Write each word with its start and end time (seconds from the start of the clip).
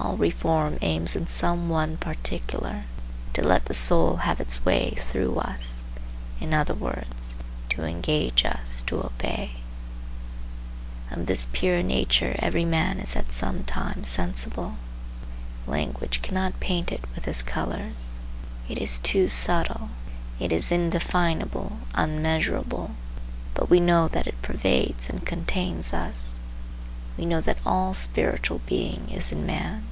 All 0.00 0.16
reform 0.16 0.78
aims 0.80 1.16
in 1.16 1.26
some 1.26 1.68
one 1.68 1.96
particular 1.96 2.84
to 3.32 3.42
let 3.42 3.64
the 3.64 3.74
soul 3.74 4.18
have 4.18 4.40
its 4.40 4.64
way 4.64 4.94
through 5.00 5.36
us; 5.38 5.82
in 6.40 6.54
other 6.54 6.72
words, 6.72 7.34
to 7.70 7.82
engage 7.84 8.44
us 8.44 8.82
to 8.86 9.04
obey. 9.04 9.56
Of 11.10 11.26
this 11.26 11.48
pure 11.52 11.82
nature 11.82 12.36
every 12.38 12.64
man 12.64 13.00
is 13.00 13.16
at 13.16 13.32
some 13.32 13.64
time 13.64 14.04
sensible. 14.04 14.76
Language 15.66 16.22
cannot 16.22 16.60
paint 16.60 16.92
it 16.92 17.02
with 17.16 17.24
his 17.24 17.42
colors. 17.42 18.20
It 18.68 18.78
is 18.78 19.00
too 19.00 19.26
subtile. 19.26 19.90
It 20.38 20.52
is 20.52 20.70
undefinable, 20.70 21.78
unmeasurable; 21.96 22.92
but 23.52 23.68
we 23.68 23.80
know 23.80 24.06
that 24.06 24.28
it 24.28 24.40
pervades 24.42 25.10
and 25.10 25.26
contains 25.26 25.92
us. 25.92 26.36
We 27.18 27.26
know 27.26 27.40
that 27.40 27.58
all 27.66 27.94
spiritual 27.94 28.60
being 28.64 29.10
is 29.10 29.32
in 29.32 29.44
man. 29.44 29.82